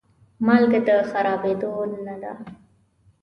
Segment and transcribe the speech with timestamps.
[0.45, 1.71] مالګه د خرابېدو
[2.05, 2.33] نه ده.